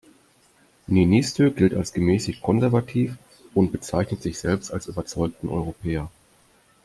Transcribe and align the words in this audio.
Niinistö 0.87 1.51
gilt 1.51 1.75
als 1.75 1.93
gemäßigt-konservativ 1.93 3.17
und 3.53 3.71
bezeichnet 3.71 4.23
sich 4.23 4.39
selbst 4.39 4.73
als 4.73 4.87
überzeugten 4.87 5.47
Europäer. 5.47 6.09